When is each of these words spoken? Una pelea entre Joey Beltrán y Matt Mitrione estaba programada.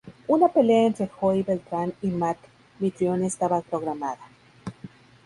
Una 0.27 0.47
pelea 0.47 0.87
entre 0.87 1.05
Joey 1.09 1.43
Beltrán 1.43 1.93
y 2.01 2.07
Matt 2.07 2.39
Mitrione 2.79 3.27
estaba 3.27 3.61
programada. 3.61 4.27